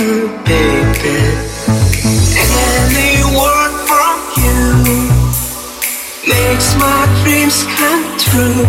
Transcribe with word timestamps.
Any 0.00 0.14
word 3.34 3.74
from 3.88 4.18
you 4.38 5.10
makes 6.24 6.78
my 6.78 7.02
dreams 7.24 7.66
come 7.74 8.06
true. 8.16 8.62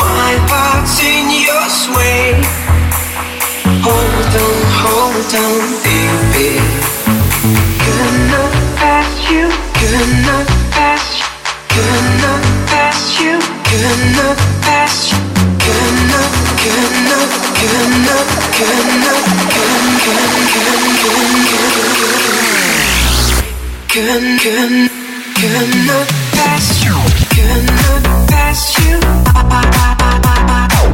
My 0.00 0.32
heart's 0.48 0.96
in 1.04 1.28
your 1.44 1.68
sway. 1.68 2.40
Hold 3.84 4.32
on, 4.40 4.56
hold 4.80 5.34
on, 5.44 5.60
baby. 5.84 6.56
Gonna 7.84 8.44
pass 8.80 9.12
you, 9.28 9.44
gonna 9.76 10.38
pass 10.72 11.04
you, 11.20 11.28
gonna 11.76 12.32
pass 12.64 13.20
you, 13.20 13.36
pass 14.62 16.45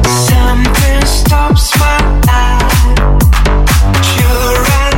Something 0.05 1.05
stops 1.05 1.79
my 1.79 1.97
life. 2.27 2.93
Sure, 4.03 4.65
I 4.79 4.92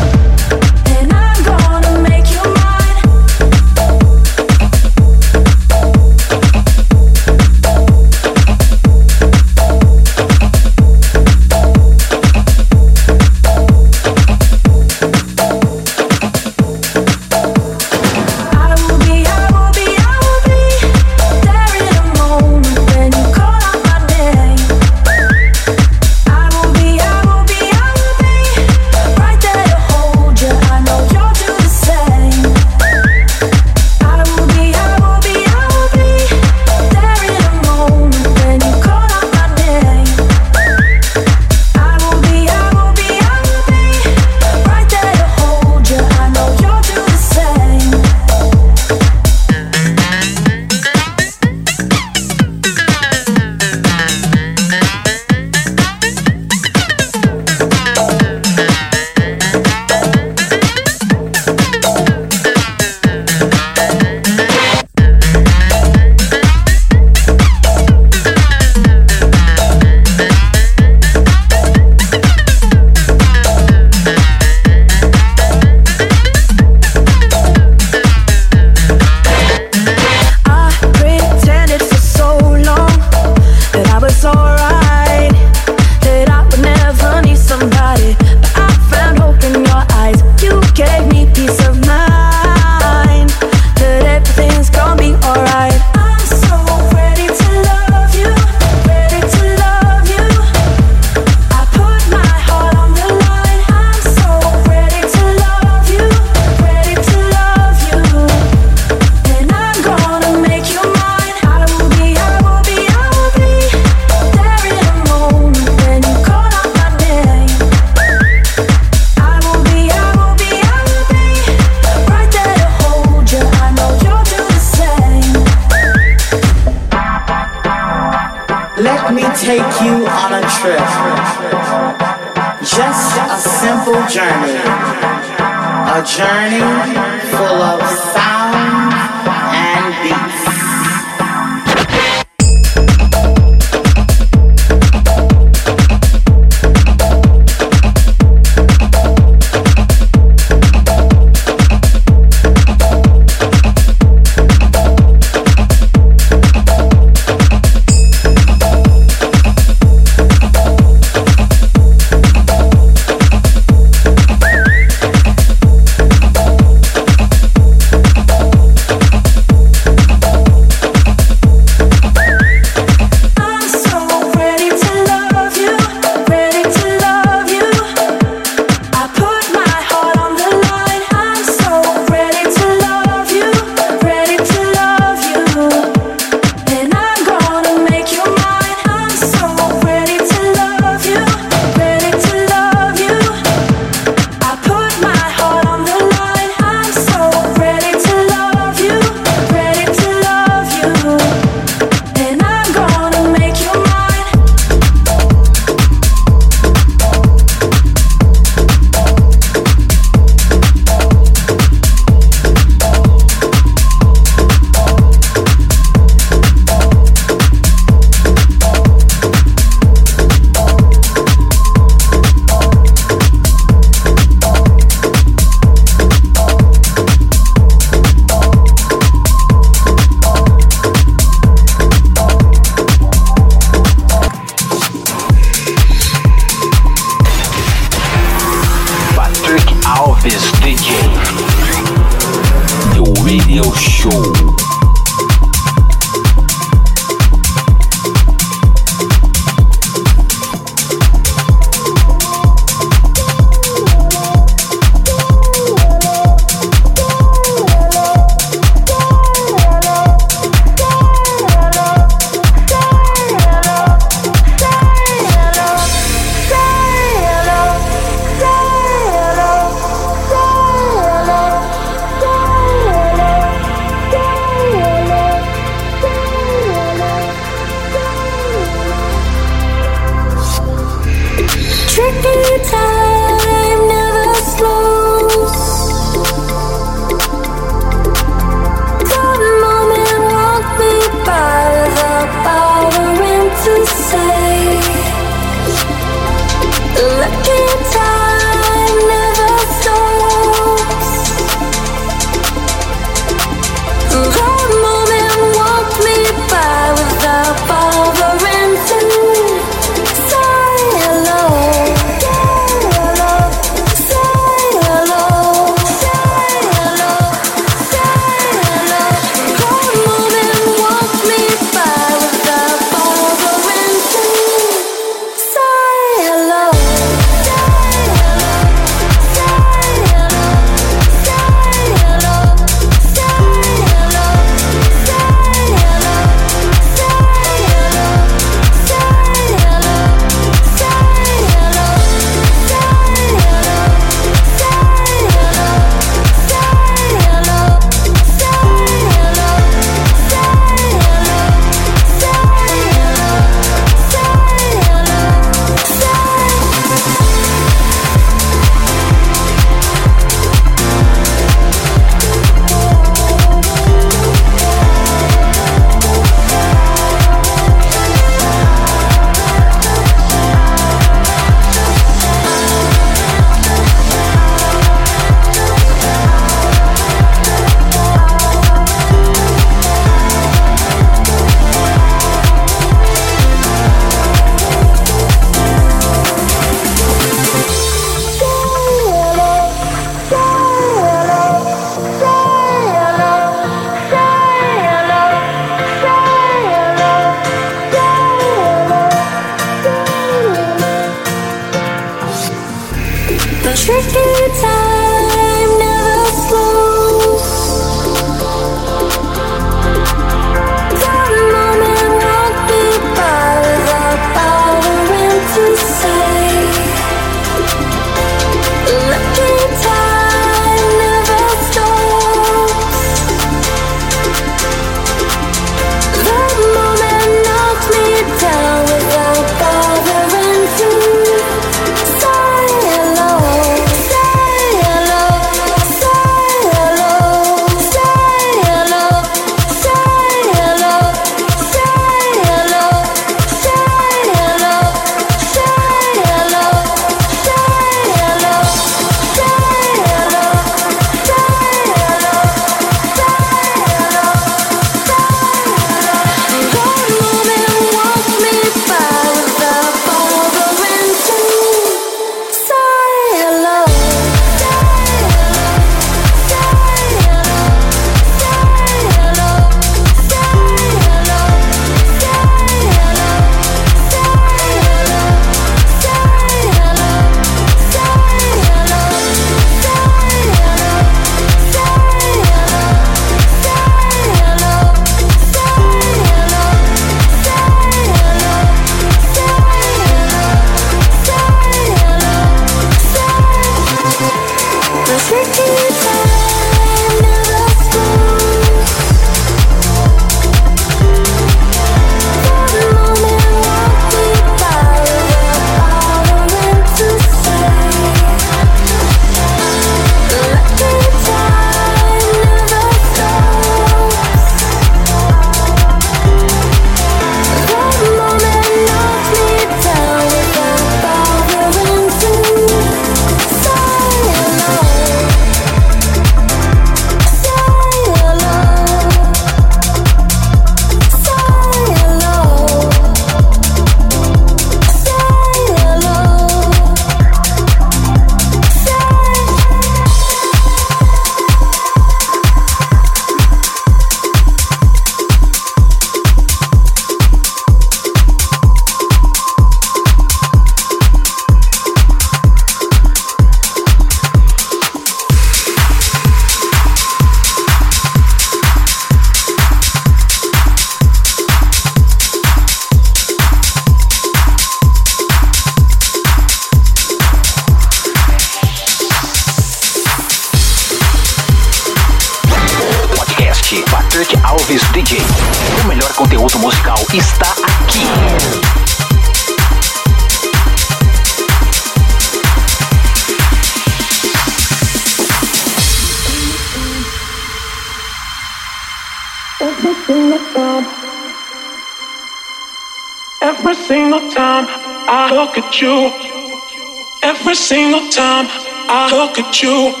at 599.41 599.63
you. 599.63 600.00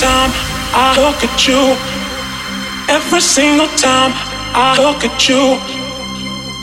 time 0.00 0.30
I 0.74 0.94
look 1.02 1.24
at 1.24 1.48
you, 1.48 1.74
every 2.88 3.20
single 3.20 3.66
time 3.76 4.12
I 4.54 4.78
look 4.78 5.02
at 5.04 5.28
you, 5.28 5.58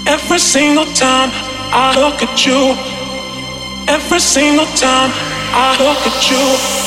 every 0.08 0.40
single 0.40 0.86
time 0.96 1.30
I 1.72 2.00
look 2.00 2.24
at 2.24 2.46
you, 2.46 2.76
every 3.88 4.20
single 4.20 4.66
time 4.78 5.12
I 5.52 5.76
look 5.84 6.02
at 6.08 6.32
you. 6.32 6.85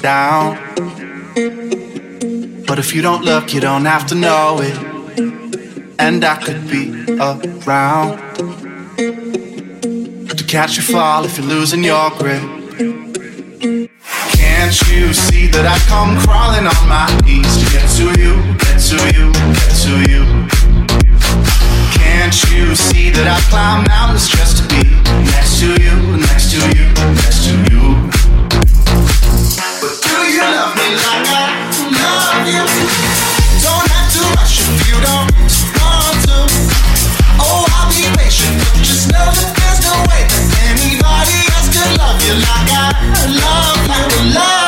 Down. 0.00 0.56
But 2.66 2.78
if 2.78 2.94
you 2.94 3.02
don't 3.02 3.24
look, 3.24 3.52
you 3.52 3.60
don't 3.60 3.84
have 3.84 4.06
to 4.08 4.14
know 4.14 4.58
it. 4.60 4.76
And 5.98 6.24
I 6.24 6.36
could 6.36 6.68
be 6.68 7.04
around 7.18 8.18
to 10.36 10.44
catch 10.46 10.76
you 10.76 10.82
fall 10.82 11.24
if 11.24 11.36
you're 11.36 11.46
losing 11.46 11.84
your 11.84 12.10
grip. 12.10 12.42
Can't 14.32 14.76
you 14.88 15.12
see 15.12 15.46
that 15.48 15.66
I 15.66 15.78
come 15.88 16.16
crawling 16.24 16.66
on 16.66 16.88
my 16.88 17.06
knees 17.24 17.58
to 17.58 17.66
get 17.72 17.88
to 17.98 18.06
you, 18.20 18.34
get 18.56 18.78
to 18.90 18.98
you, 19.16 19.32
get 19.58 19.72
to 19.84 19.92
you? 20.10 20.22
Can't 21.98 22.36
you 22.50 22.74
see 22.74 23.10
that 23.10 23.26
I 23.26 23.40
climb 23.50 23.84
mountains 23.88 24.28
just 24.28 24.58
to 24.58 24.68
be 24.68 24.84
next 25.24 25.60
to 25.60 25.66
you, 25.82 26.16
next 26.16 26.52
to 26.52 26.58
you, 26.76 26.86
next 26.94 27.14
to 27.14 27.16
you? 27.16 27.19
Love 43.28 44.34
love 44.34 44.59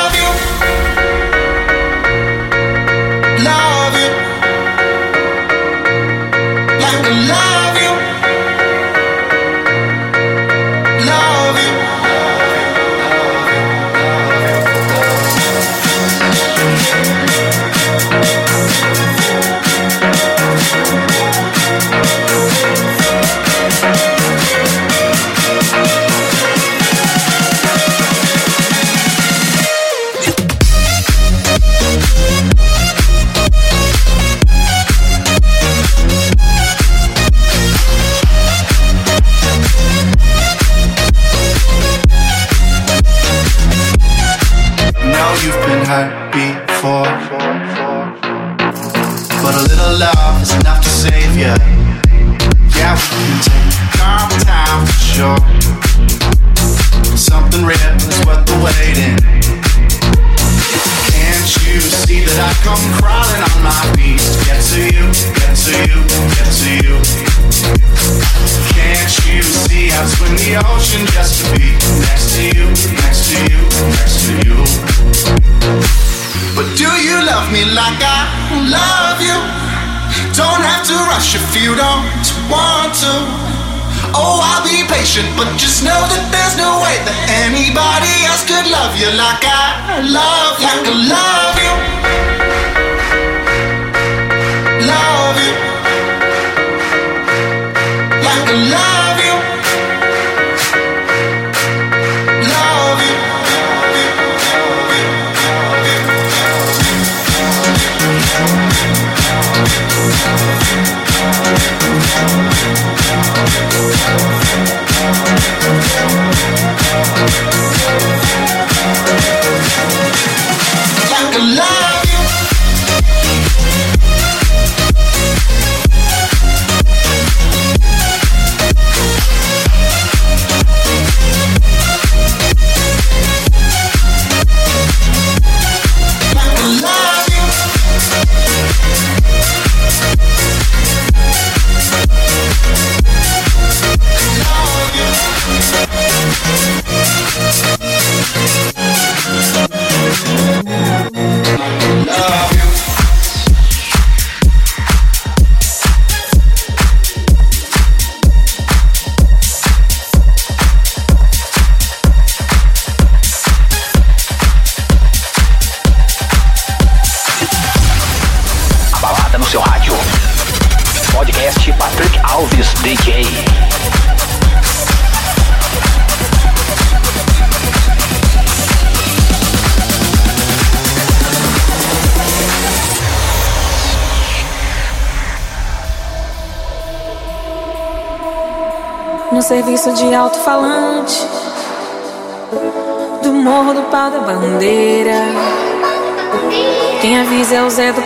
love 88.70 88.96
you 88.96 89.10
like 89.18 89.44
I 89.44 90.00
love 90.02 90.60
you, 90.60 90.66
like 90.66 90.86
I 90.86 90.94
love 91.10 92.06
you. 92.06 92.11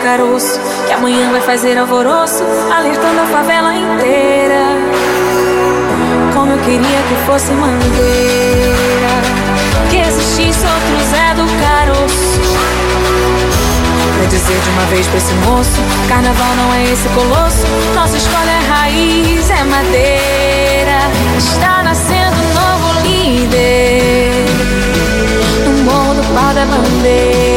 Caroço 0.07 0.57
Que 0.87 0.93
amanhã 0.93 1.29
vai 1.31 1.41
fazer 1.41 1.77
alvoroço 1.77 2.41
Alertando 2.73 3.19
a 3.19 3.25
favela 3.25 3.75
inteira. 3.75 4.63
Como 6.33 6.53
eu 6.53 6.57
queria 6.59 6.79
que 6.79 7.15
fosse 7.25 7.51
mangueira 7.51 9.11
Que 9.89 9.97
existisse 9.97 10.65
outro 10.65 11.09
Zé 11.09 11.33
do 11.35 11.45
Caroço. 11.61 12.39
Pra 14.17 14.25
dizer 14.27 14.57
de 14.57 14.69
uma 14.69 14.83
vez 14.83 15.05
pra 15.07 15.17
esse 15.17 15.33
moço 15.45 15.81
Carnaval 16.07 16.55
não 16.55 16.73
é 16.73 16.83
esse 16.85 17.09
colosso 17.09 17.67
Nossa 17.93 18.15
escola 18.15 18.49
é 18.49 18.69
raiz, 18.69 19.49
é 19.49 19.63
madeira. 19.65 20.99
Está 21.37 21.83
nascendo 21.83 22.37
um 22.37 22.53
novo 22.53 23.01
líder 23.01 24.45
No 25.65 25.83
morro 25.83 26.13
do 26.13 26.23
pau 26.33 26.53
da 26.53 26.63
bandeira 26.65 27.56